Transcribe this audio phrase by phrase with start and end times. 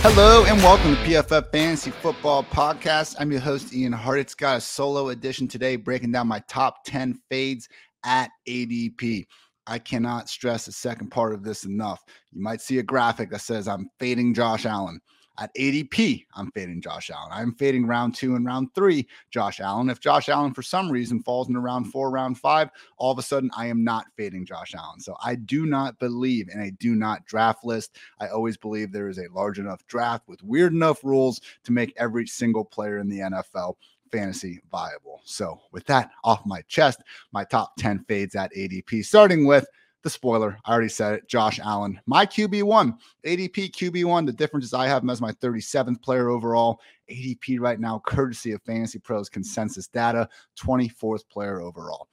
[0.00, 3.16] Hello and welcome to PFF Fantasy Football Podcast.
[3.18, 4.20] I'm your host, Ian Hart.
[4.20, 7.68] It's got a solo edition today, breaking down my top 10 fades
[8.04, 9.26] at ADP.
[9.66, 12.04] I cannot stress the second part of this enough.
[12.32, 15.00] You might see a graphic that says I'm fading Josh Allen.
[15.40, 17.30] At ADP, I'm fading Josh Allen.
[17.32, 19.88] I'm fading round two and round three, Josh Allen.
[19.88, 23.22] If Josh Allen, for some reason, falls into round four, round five, all of a
[23.22, 25.00] sudden I am not fading Josh Allen.
[25.00, 27.96] So I do not believe in a do not draft list.
[28.18, 31.92] I always believe there is a large enough draft with weird enough rules to make
[31.96, 33.76] every single player in the NFL
[34.10, 35.20] fantasy viable.
[35.24, 39.66] So, with that off my chest, my top 10 fades at ADP, starting with
[40.02, 40.58] the spoiler.
[40.64, 41.28] I already said it.
[41.28, 44.26] Josh Allen, my QB1, ADP QB1.
[44.26, 46.80] The difference is I have him as my 37th player overall.
[47.10, 50.28] ADP right now, courtesy of Fantasy Pros consensus data,
[50.60, 52.08] 24th player overall.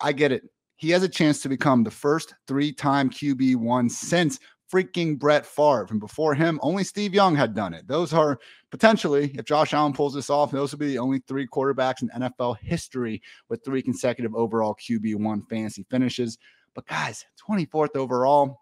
[0.00, 0.44] I get it.
[0.76, 4.38] He has a chance to become the first three time QB1 since
[4.72, 5.86] freaking Brett Favre.
[5.90, 7.86] And before him, only Steve Young had done it.
[7.86, 8.38] Those are
[8.70, 12.08] potentially, if Josh Allen pulls this off, those will be the only three quarterbacks in
[12.10, 16.38] NFL history with three consecutive overall QB1 fantasy finishes.
[16.74, 18.60] But guys, 24th overall,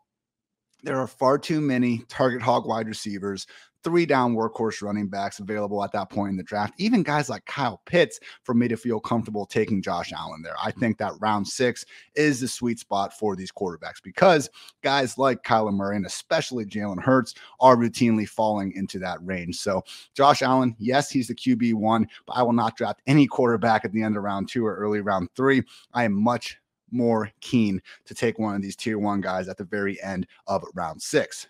[0.83, 3.47] there are far too many target hog wide receivers,
[3.85, 6.75] three down workhorse running backs available at that point in the draft.
[6.79, 10.55] Even guys like Kyle Pitts for me to feel comfortable taking Josh Allen there.
[10.63, 14.51] I think that round six is the sweet spot for these quarterbacks because
[14.83, 19.57] guys like Kyler Murray and especially Jalen Hurts are routinely falling into that range.
[19.57, 19.83] So
[20.15, 23.93] Josh Allen, yes, he's the QB one, but I will not draft any quarterback at
[23.93, 25.63] the end of round two or early round three.
[25.93, 26.59] I am much
[26.93, 30.65] more keen to take one of these tier one guys at the very end of
[30.75, 31.47] round six.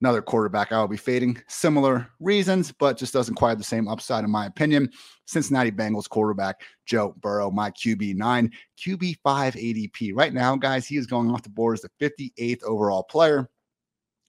[0.00, 3.86] Another quarterback I will be fading, similar reasons, but just doesn't quite have the same
[3.86, 4.90] upside, in my opinion.
[5.26, 10.10] Cincinnati Bengals quarterback Joe Burrow, my QB9, QB5 ADP.
[10.12, 13.48] Right now, guys, he is going off the board as the 58th overall player.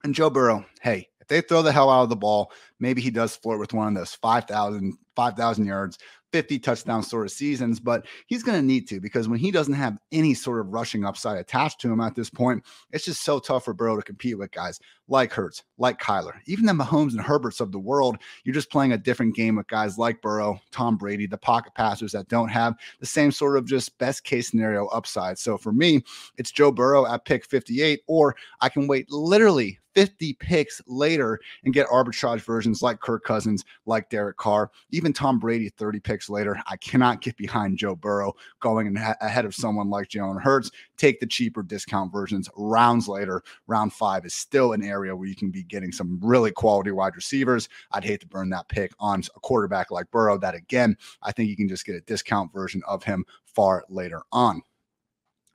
[0.04, 3.10] And Joe Burrow, hey, if they throw the hell out of the ball, maybe he
[3.10, 5.98] does flirt with one of those 5,000 5,000 yards,
[6.34, 9.76] 50 touchdown sort of seasons, but he's going to need to because when he doesn't
[9.76, 13.38] have any sort of rushing upside attached to him at this point, it's just so
[13.38, 17.22] tough for Burrow to compete with guys like Hurts, like Kyler, even the Mahomes and
[17.22, 18.18] Herberts of the world.
[18.44, 22.14] You're just playing a different game with guys like Burrow, Tom Brady, the pocket passers
[22.14, 25.38] that don't have the same sort of just best case scenario upside.
[25.38, 26.02] So for me,
[26.38, 31.74] it's Joe Burrow at pick 58, or I can wait literally 50 picks later and
[31.74, 36.60] get arbitrage versions like Kirk Cousins, like Derek Carr, even Tom Brady 30 picks later.
[36.68, 40.72] I cannot get behind Joe Burrow going ahead of someone like Jalen Hurts.
[40.98, 43.44] Take the cheaper discount versions rounds later.
[43.68, 47.16] Round five is still an area where you can be getting some really quality wide
[47.16, 47.70] receivers.
[47.92, 50.38] I'd hate to burn that pick on a quarterback like Burrow.
[50.38, 54.22] That again, I think you can just get a discount version of him far later
[54.32, 54.62] on.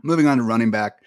[0.03, 1.01] Moving on to running back.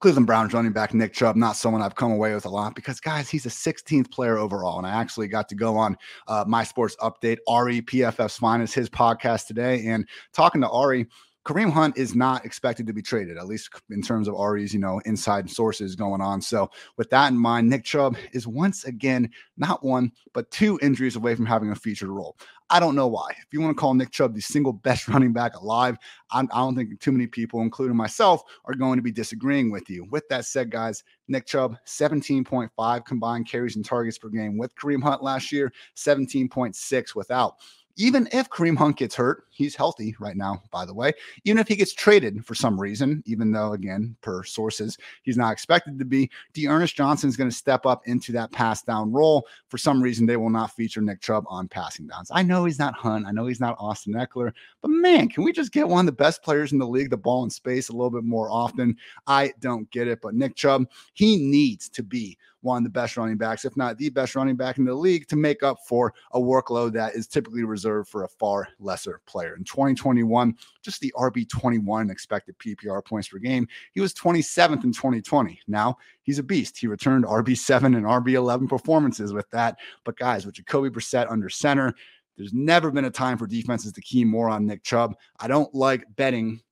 [0.00, 3.00] Cleveland Browns running back Nick Chubb, not someone I've come away with a lot because,
[3.00, 4.78] guys, he's a 16th player overall.
[4.78, 5.96] And I actually got to go on
[6.26, 11.06] uh, my sports update, Ari PFF's Finest, his podcast today, and talking to Ari.
[11.50, 14.78] Kareem Hunt is not expected to be traded, at least in terms of Ari's, you
[14.78, 16.40] know, inside sources going on.
[16.40, 21.16] So, with that in mind, Nick Chubb is once again not one, but two injuries
[21.16, 22.36] away from having a featured role.
[22.72, 23.30] I don't know why.
[23.30, 25.96] If you want to call Nick Chubb the single best running back alive,
[26.30, 29.72] I'm, I do not think too many people, including myself, are going to be disagreeing
[29.72, 30.06] with you.
[30.08, 35.02] With that said, guys, Nick Chubb, 17.5 combined carries and targets per game with Kareem
[35.02, 37.54] Hunt last year, 17.6 without
[38.00, 41.12] even if Kareem Hunt gets hurt, he's healthy right now, by the way.
[41.44, 45.52] Even if he gets traded for some reason, even though, again, per sources, he's not
[45.52, 49.46] expected to be, D'Ernest Johnson is going to step up into that pass down role.
[49.68, 52.30] For some reason, they will not feature Nick Chubb on passing downs.
[52.32, 53.26] I know he's not Hunt.
[53.26, 56.12] I know he's not Austin Ekeler, but man, can we just get one of the
[56.12, 58.96] best players in the league the ball in space a little bit more often?
[59.26, 63.16] I don't get it, but Nick Chubb, he needs to be one of the best
[63.16, 66.12] running backs, if not the best running back in the league, to make up for
[66.32, 69.56] a workload that is typically reserved for a far lesser player.
[69.56, 75.60] In 2021, just the RB21 expected PPR points per game, he was 27th in 2020.
[75.68, 76.78] Now he's a beast.
[76.78, 79.78] He returned RB7 and RB11 performances with that.
[80.04, 81.94] But guys, with Jacoby Brissett under center,
[82.36, 85.14] there's never been a time for defenses to key more on Nick Chubb.
[85.38, 86.62] I don't like betting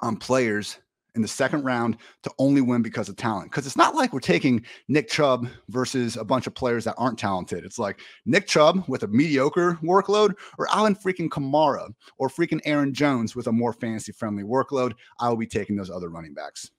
[0.00, 0.78] on players
[1.14, 3.50] in the second round to only win because of talent.
[3.50, 7.18] Because it's not like we're taking Nick Chubb versus a bunch of players that aren't
[7.18, 7.64] talented.
[7.64, 12.94] It's like Nick Chubb with a mediocre workload or Alvin freaking Kamara or freaking Aaron
[12.94, 14.94] Jones with a more fantasy friendly workload.
[15.20, 16.70] I will be taking those other running backs.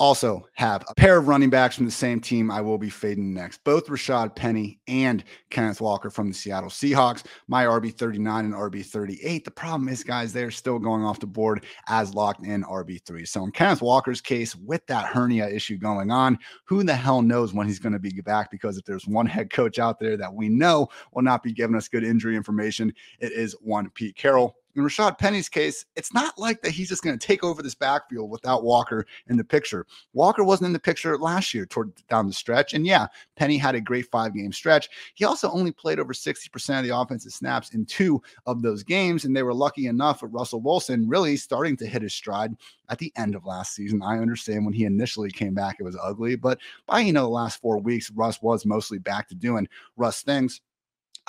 [0.00, 3.34] Also have a pair of running backs from the same team I will be fading
[3.34, 3.62] next.
[3.64, 7.24] Both Rashad Penny and Kenneth Walker from the Seattle Seahawks.
[7.48, 9.44] My RB 39 and RB 38.
[9.44, 13.26] The problem is, guys, they're still going off the board as locked in RB 3.
[13.26, 17.52] So, in Kenneth Walker's case, with that hernia issue going on, who the hell knows
[17.52, 18.50] when he's going to be back?
[18.50, 21.76] Because if there's one head coach out there that we know will not be giving
[21.76, 26.38] us good injury information, it is one Pete Carroll in Rashad Penny's case, it's not
[26.38, 29.86] like that he's just going to take over this backfield without Walker in the picture.
[30.12, 32.74] Walker wasn't in the picture last year toward down the stretch.
[32.74, 33.06] And yeah,
[33.36, 34.88] Penny had a great five game stretch.
[35.14, 39.24] He also only played over 60% of the offensive snaps in two of those games.
[39.24, 42.52] And they were lucky enough with Russell Wilson really starting to hit his stride
[42.88, 44.02] at the end of last season.
[44.02, 46.36] I understand when he initially came back, it was ugly.
[46.36, 50.22] But by, you know, the last four weeks, Russ was mostly back to doing Russ
[50.22, 50.60] things.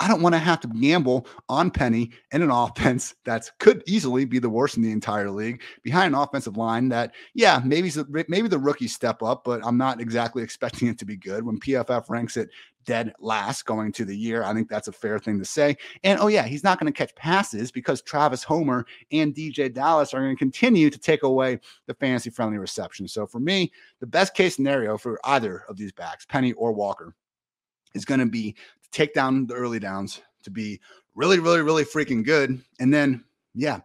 [0.02, 4.24] I don't want to have to gamble on Penny in an offense that could easily
[4.24, 7.92] be the worst in the entire league behind an offensive line that, yeah, maybe
[8.26, 11.44] maybe the rookies step up, but I'm not exactly expecting it to be good.
[11.44, 12.50] When PFF ranks it
[12.84, 15.76] dead last going to the year, I think that's a fair thing to say.
[16.02, 20.12] And oh yeah, he's not going to catch passes because Travis Homer and DeeJay Dallas
[20.12, 23.06] are going to continue to take away the fantasy friendly reception.
[23.06, 23.70] So for me,
[24.00, 27.14] the best case scenario for either of these backs, Penny or Walker,
[27.94, 30.80] is going to be to take down the early downs to be
[31.14, 32.60] really, really, really freaking good.
[32.80, 33.24] And then,
[33.54, 33.80] yeah,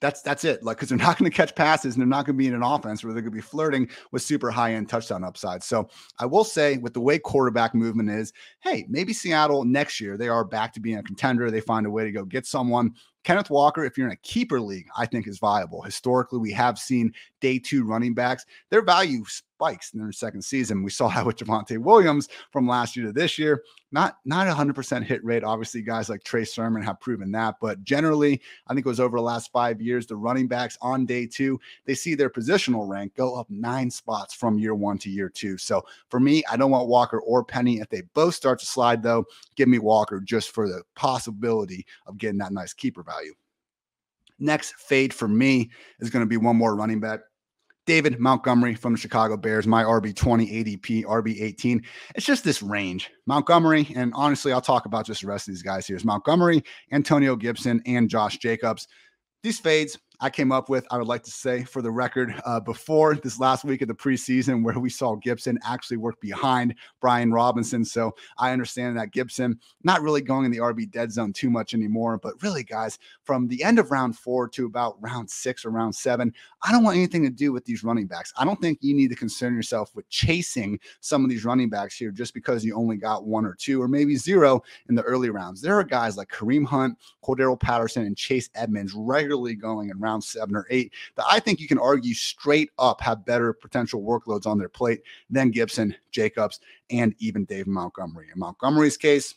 [0.00, 0.62] that's that's it.
[0.62, 2.54] Like, because they're not going to catch passes and they're not going to be in
[2.54, 5.62] an offense where they're going to be flirting with super high end touchdown upside.
[5.62, 5.88] So
[6.18, 10.28] I will say, with the way quarterback movement is, hey, maybe Seattle next year they
[10.28, 11.50] are back to being a contender.
[11.50, 12.94] They find a way to go get someone
[13.24, 15.82] Kenneth Walker, if you're in a keeper league, I think is viable.
[15.82, 19.24] Historically, we have seen day two running backs, their value
[19.62, 20.82] spikes in their second season.
[20.82, 23.62] We saw that with Javonte Williams from last year to this year.
[23.92, 25.44] Not not 100% hit rate.
[25.44, 27.56] Obviously, guys like Trey Sermon have proven that.
[27.60, 31.04] But generally, I think it was over the last five years, the running backs on
[31.04, 35.10] day two, they see their positional rank go up nine spots from year one to
[35.10, 35.58] year two.
[35.58, 37.80] So for me, I don't want Walker or Penny.
[37.80, 39.26] If they both start to slide, though,
[39.56, 43.34] give me Walker just for the possibility of getting that nice keeper value.
[44.38, 45.70] Next fade for me
[46.00, 47.20] is going to be one more running back.
[47.86, 51.82] David Montgomery from the Chicago Bears, my RB 20 ADP, RB 18.
[52.14, 53.10] It's just this range.
[53.26, 55.96] Montgomery, and honestly, I'll talk about just the rest of these guys here.
[55.96, 56.62] Is Montgomery,
[56.92, 58.86] Antonio Gibson, and Josh Jacobs.
[59.42, 62.60] These fades, I came up with, I would like to say for the record, uh,
[62.60, 67.32] before this last week of the preseason, where we saw Gibson actually work behind Brian
[67.32, 67.84] Robinson.
[67.84, 71.74] So I understand that Gibson not really going in the RB dead zone too much
[71.74, 72.18] anymore.
[72.18, 75.92] But really, guys, from the end of round four to about round six or round
[75.92, 76.32] seven,
[76.62, 78.32] I don't want anything to do with these running backs.
[78.36, 81.96] I don't think you need to concern yourself with chasing some of these running backs
[81.96, 85.30] here just because you only got one or two or maybe zero in the early
[85.30, 85.60] rounds.
[85.60, 90.11] There are guys like Kareem Hunt, Cordarrelle Patterson, and Chase Edmonds regularly going in round
[90.20, 94.46] seven or eight that I think you can argue straight up have better potential workloads
[94.46, 96.60] on their plate than Gibson, Jacobs,
[96.90, 98.28] and even Dave Montgomery.
[98.32, 99.34] In Montgomery's case,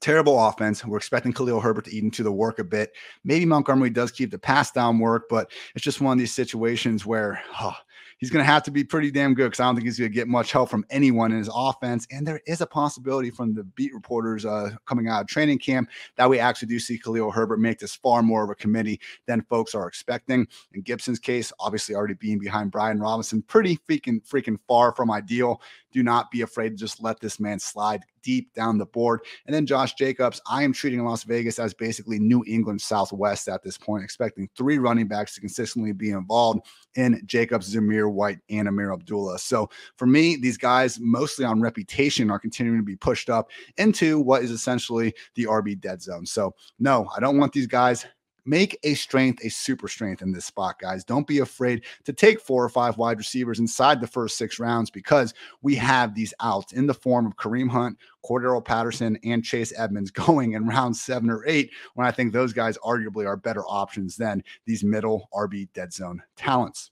[0.00, 0.84] terrible offense.
[0.84, 2.92] We're expecting Khalil Herbert to eat into the work a bit.
[3.24, 7.04] Maybe Montgomery does keep the pass down work, but it's just one of these situations
[7.04, 7.74] where oh,
[8.20, 10.10] he's going to have to be pretty damn good because I don't think he's going
[10.10, 12.06] to get much help from anyone in his offense.
[12.10, 15.88] And there is a possibility from the beat reporters uh, coming out of training camp
[16.16, 19.42] that we actually do see Khalil Herbert make this far more of a committee than
[19.42, 20.46] folks are expecting.
[20.74, 25.60] In Gibson's case, obviously already being behind Brian Robinson, pretty freaking freaking far from ideal.
[25.92, 29.20] Do not be afraid to just let this man slide deep down the board.
[29.46, 33.62] And then Josh Jacobs, I am treating Las Vegas as basically New England Southwest at
[33.62, 36.60] this point, expecting three running backs to consistently be involved
[36.96, 39.38] in Jacobs, Zamir White, and Ameer Abdullah.
[39.38, 44.20] So for me, these guys, mostly on reputation, are continuing to be pushed up into
[44.20, 46.26] what is essentially the RB dead zone.
[46.26, 48.06] So no, I don't want these guys
[48.44, 51.04] Make a strength a super strength in this spot, guys.
[51.04, 54.90] Don't be afraid to take four or five wide receivers inside the first six rounds
[54.90, 59.72] because we have these outs in the form of Kareem Hunt, Cordarrelle Patterson, and Chase
[59.76, 63.64] Edmonds going in round seven or eight, when I think those guys arguably are better
[63.66, 66.90] options than these middle RB dead zone talents.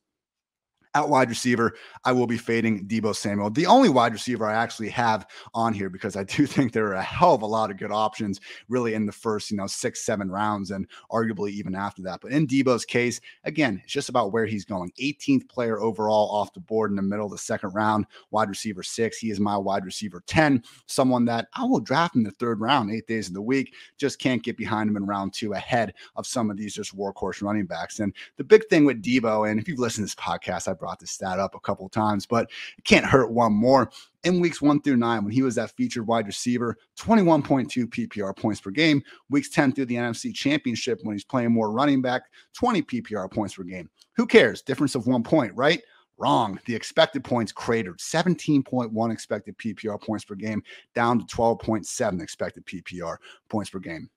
[0.99, 1.75] At wide receiver,
[2.05, 3.51] I will be fading Deebo Samuel.
[3.51, 6.95] The only wide receiver I actually have on here because I do think there are
[6.95, 10.05] a hell of a lot of good options really in the first, you know, six,
[10.05, 12.21] seven rounds and arguably even after that.
[12.21, 14.91] But in Deebo's case, again, it's just about where he's going.
[15.01, 18.83] 18th player overall off the board in the middle of the second round, wide receiver
[18.83, 19.19] six.
[19.19, 22.91] He is my wide receiver 10, someone that I will draft in the third round,
[22.91, 23.73] eight days of the week.
[23.99, 27.41] Just can't get behind him in round two ahead of some of these just workhorse
[27.41, 28.01] running backs.
[28.01, 30.88] And the big thing with Deebo, and if you've listened to this podcast, I brought
[30.99, 33.91] this stat up a couple times, but it can't hurt one more.
[34.25, 38.61] In weeks one through nine, when he was that featured wide receiver, 21.2 PPR points
[38.61, 39.03] per game.
[39.31, 42.23] Weeks 10 through the NFC Championship, when he's playing more running back,
[42.55, 43.89] 20 PPR points per game.
[44.17, 44.63] Who cares?
[44.63, 45.81] Difference of one point, right?
[46.19, 46.59] Wrong.
[46.67, 50.63] The expected points cratered 17.1 expected PPR points per game
[50.95, 53.17] down to 12.7 expected PPR
[53.49, 54.11] points per game.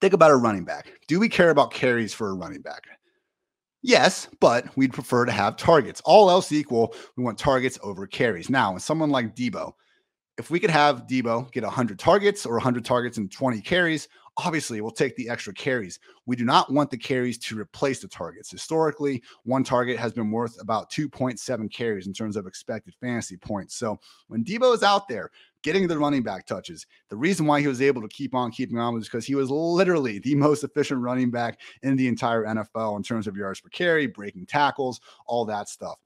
[0.00, 0.92] Think about a running back.
[1.06, 2.86] Do we care about carries for a running back?
[3.82, 6.02] Yes, but we'd prefer to have targets.
[6.04, 8.50] All else equal, we want targets over carries.
[8.50, 9.72] Now, when someone like Deebo,
[10.36, 14.80] if we could have Deebo get 100 targets or 100 targets and 20 carries, obviously
[14.80, 15.98] we'll take the extra carries.
[16.26, 18.50] We do not want the carries to replace the targets.
[18.50, 23.76] Historically, one target has been worth about 2.7 carries in terms of expected fantasy points.
[23.76, 25.30] So when Deebo is out there
[25.62, 28.78] getting the running back touches, the reason why he was able to keep on keeping
[28.78, 32.96] on was because he was literally the most efficient running back in the entire NFL
[32.96, 35.98] in terms of yards per carry, breaking tackles, all that stuff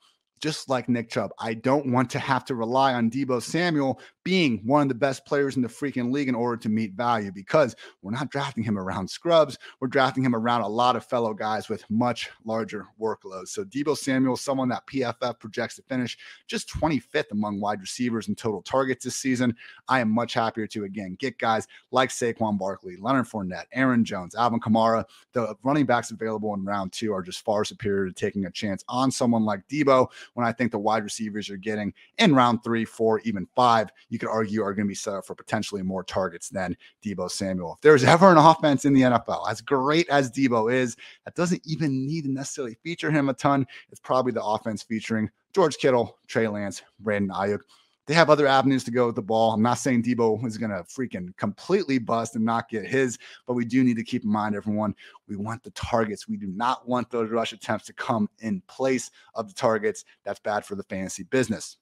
[0.42, 1.30] just like Nick Chubb.
[1.38, 5.25] I don't want to have to rely on Deebo Samuel being one of the best
[5.26, 8.79] players in the freaking league in order to meet value because we're not drafting him
[8.79, 9.59] around scrubs.
[9.81, 13.49] We're drafting him around a lot of fellow guys with much larger workloads.
[13.49, 18.35] So Deebo Samuel, someone that PFF projects to finish just 25th among wide receivers in
[18.35, 19.57] total targets this season.
[19.88, 24.35] I am much happier to again get guys like Saquon Barkley, Leonard Fournette, Aaron Jones,
[24.35, 25.05] Alvin Kamara.
[25.33, 28.85] The running backs available in round two are just far superior to taking a chance
[28.88, 32.85] on someone like Deebo when I think the wide receivers you're getting in round three,
[32.85, 36.04] four, even five you could argue are going to be set up for potentially more
[36.04, 37.76] targets than Deebo Samuel.
[37.76, 41.62] If there's ever an offense in the NFL, as great as Deebo is, that doesn't
[41.64, 43.66] even need to necessarily feature him a ton.
[43.90, 47.61] It's probably the offense featuring George Kittle, Trey Lance, Brandon Aiyuk.
[48.07, 49.52] They have other avenues to go with the ball.
[49.52, 53.16] I'm not saying Deebo is going to freaking completely bust and not get his,
[53.47, 54.95] but we do need to keep in mind, everyone,
[55.26, 56.28] we want the targets.
[56.28, 60.04] We do not want those rush attempts to come in place of the targets.
[60.23, 61.78] That's bad for the fantasy business.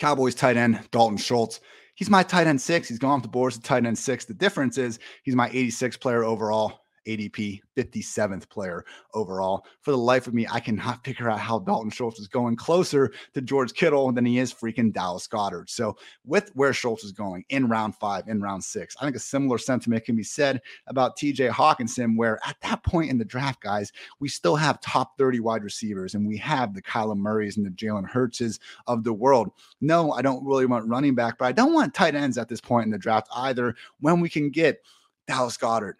[0.00, 1.60] Cowboys tight end Dalton Schultz.
[1.94, 2.88] He's my tight end six.
[2.88, 4.24] He's gone off the board as a tight end six.
[4.24, 6.80] The difference is he's my 86 player overall.
[7.06, 9.64] ADP 57th player overall.
[9.80, 13.12] For the life of me, I cannot figure out how Dalton Schultz is going closer
[13.34, 15.70] to George Kittle than he is freaking Dallas Goedert.
[15.70, 19.20] So, with where Schultz is going in round five, in round six, I think a
[19.20, 23.62] similar sentiment can be said about TJ Hockenson, where at that point in the draft,
[23.62, 27.66] guys, we still have top 30 wide receivers and we have the Kyler Murrays and
[27.66, 29.50] the Jalen Hurtses of the world.
[29.80, 32.60] No, I don't really want running back, but I don't want tight ends at this
[32.60, 34.82] point in the draft either when we can get
[35.26, 35.94] Dallas Goedert,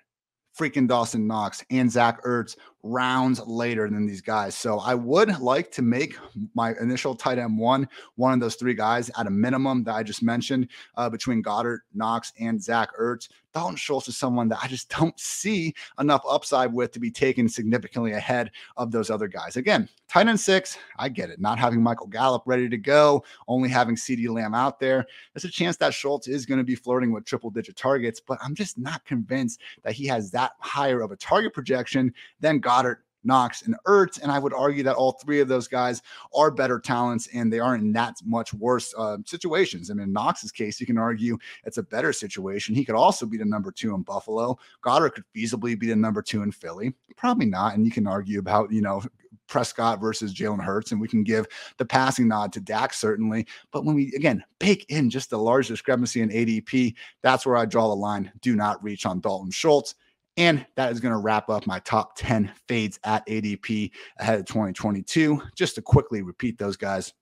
[0.60, 4.54] freaking Dawson Knox and Zach Ertz rounds later than these guys.
[4.54, 6.16] So I would like to make
[6.54, 10.02] my initial tight end one, one of those three guys at a minimum that I
[10.02, 13.28] just mentioned uh, between Goedert, Knox, and Zach Ertz.
[13.52, 17.48] Dalton Schultz is someone that I just don't see enough upside with to be taken
[17.48, 19.56] significantly ahead of those other guys.
[19.56, 21.40] Again, tight end six, I get it.
[21.40, 25.04] Not having Michael Gallup ready to go, only having CeeDee Lamb out there.
[25.34, 28.38] There's a chance that Schultz is going to be flirting with triple digit targets, but
[28.42, 32.98] I'm just not convinced that he has that higher of a target projection than Goedert,
[33.22, 34.22] Knox, and Ertz.
[34.22, 36.02] And I would argue that all three of those guys
[36.34, 39.90] are better talents and they aren't in that much worse uh, situations.
[39.90, 42.74] I mean, in Knox's case, you can argue it's a better situation.
[42.74, 44.58] He could also be the number two in Buffalo.
[44.82, 46.94] Goedert could feasibly be the number two in Philly.
[47.16, 47.74] Probably not.
[47.74, 49.02] And you can argue about, you know,
[49.48, 51.46] Prescott versus Jalen Hurts, and we can give
[51.76, 53.46] the passing nod to Dak certainly.
[53.72, 57.66] But when we again bake in just the large discrepancy in ADP, that's where I
[57.66, 58.30] draw the line.
[58.40, 59.96] Do not reach on Dalton Schultz.
[60.36, 64.46] And that is going to wrap up my top 10 fades at ADP ahead of
[64.46, 65.42] 2022.
[65.54, 67.12] Just to quickly repeat those guys.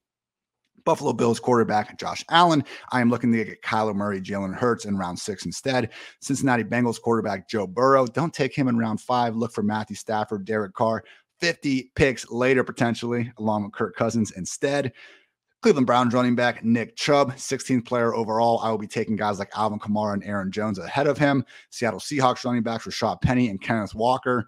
[0.84, 2.64] Buffalo Bills quarterback Josh Allen.
[2.92, 5.90] I am looking to get Kyler Murray, Jalen Hurts in round six instead.
[6.20, 8.06] Cincinnati Bengals quarterback Joe Burrow.
[8.06, 9.36] Don't take him in round five.
[9.36, 11.04] Look for Matthew Stafford, Derek Carr.
[11.40, 14.92] 50 picks later, potentially, along with Kirk Cousins instead.
[15.60, 18.60] Cleveland Browns running back Nick Chubb, 16th player overall.
[18.60, 21.44] I will be taking guys like Alvin Kamara and Aaron Jones ahead of him.
[21.70, 24.46] Seattle Seahawks running backs Rashad Penny and Kenneth Walker.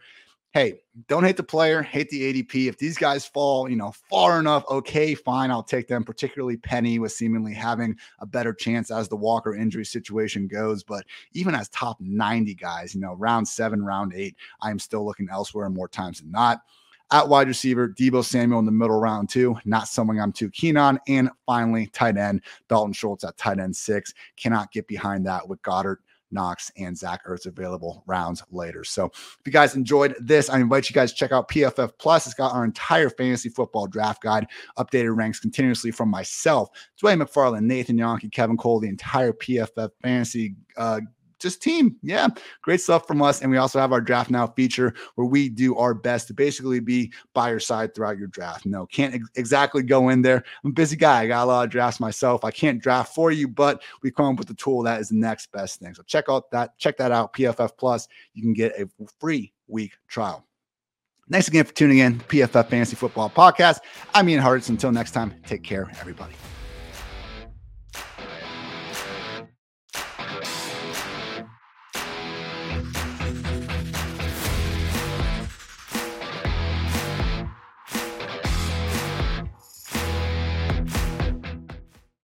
[0.53, 2.69] Hey, don't hate the player, hate the ADP.
[2.69, 6.05] If these guys fall, you know, far enough, okay, fine, I'll take them.
[6.05, 10.83] Particularly Penny was seemingly having a better chance as the Walker injury situation goes.
[10.83, 15.05] But even as top 90 guys, you know, round seven, round eight, I am still
[15.05, 16.63] looking elsewhere more times than not.
[17.13, 20.77] At wide receiver, Deebo Samuel in the middle round two, not someone I'm too keen
[20.77, 21.01] on.
[21.09, 24.15] And finally, tight end, Dalton Schultz at tight end six.
[24.37, 25.97] Cannot get behind that with Goedert.
[26.31, 28.85] Knox, and Zach Ertz available rounds later.
[28.85, 32.27] So if you guys enjoyed this, I invite you guys to check out PFF Plus.
[32.27, 34.47] It's got our entire fantasy football draft guide,
[34.79, 36.71] updated ranks continuously from myself,
[37.03, 41.01] Dwain McFarland, Nathan Jahnke, Kevin Cole, the entire PFF fantasy uh,
[41.41, 41.97] just team.
[42.03, 42.29] Yeah,
[42.63, 43.41] great stuff from us.
[43.41, 46.81] And we also have our draft now feature where we do our best to basically
[46.81, 48.67] be by your side throughout your draft.
[48.67, 50.45] No, can't ex- exactly go in there.
[50.65, 51.23] I'm a busy guy.
[51.23, 52.45] I got a lot of drafts myself.
[52.45, 55.17] I can't draft for you, but we come up with the tool that is the
[55.17, 55.95] next best thing.
[55.95, 57.33] So check out that, check that out.
[57.33, 58.09] PFF Plus.
[58.35, 60.47] You can get a free week trial.
[61.31, 62.19] Thanks again for tuning in.
[62.21, 63.79] PFF Fantasy Football Podcast.
[64.15, 64.69] I'm Ian Hartitz.
[64.69, 66.35] Until next time, take care, everybody.